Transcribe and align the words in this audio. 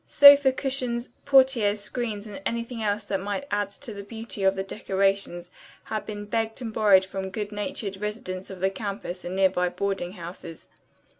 Sofa 0.07 0.51
cushions, 0.51 1.09
portieres, 1.25 1.79
screens 1.79 2.25
and 2.27 2.41
anything 2.43 2.81
else 2.81 3.03
that 3.03 3.19
might 3.19 3.45
add 3.51 3.69
to 3.69 3.93
the 3.93 4.01
beauty 4.01 4.41
of 4.41 4.55
the 4.55 4.63
decorations 4.63 5.51
had 5.83 6.07
been 6.07 6.25
begged 6.25 6.59
and 6.59 6.73
borrowed 6.73 7.05
from 7.05 7.29
good 7.29 7.51
natured 7.51 7.97
residents 7.97 8.49
of 8.49 8.61
the 8.61 8.71
campus 8.71 9.23
and 9.23 9.35
nearby 9.35 9.69
boarding 9.69 10.13
houses. 10.13 10.69